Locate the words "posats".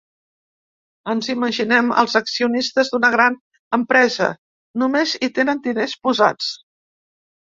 6.09-6.51